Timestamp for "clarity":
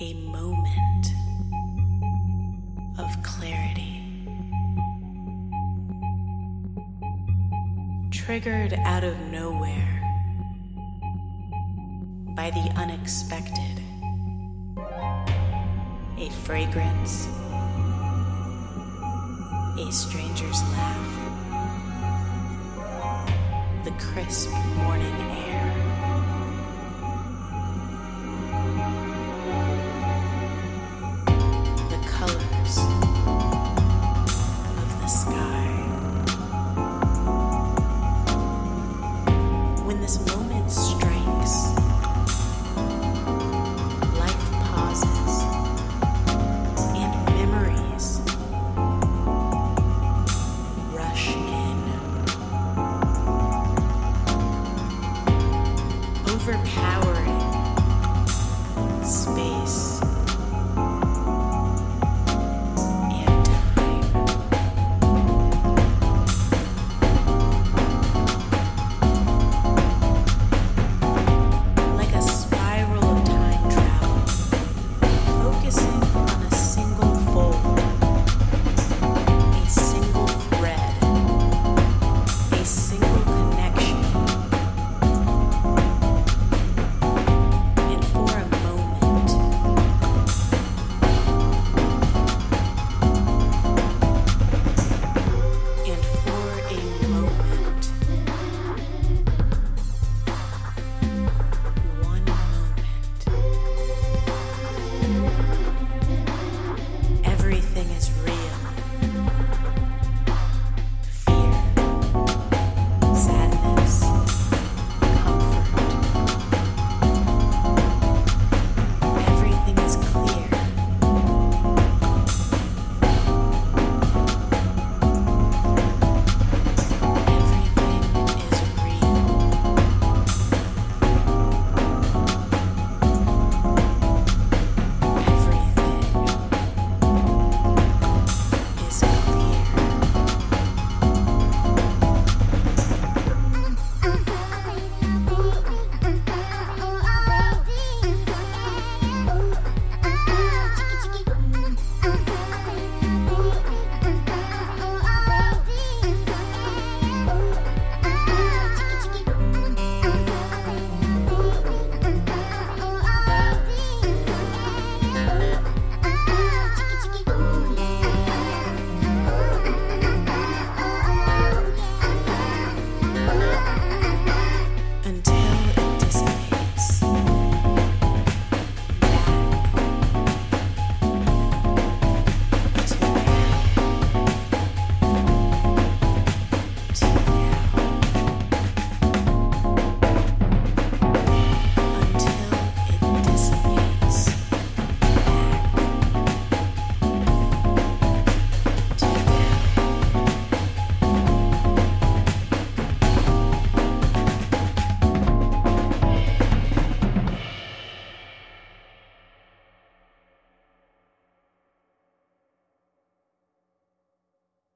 3.24-4.04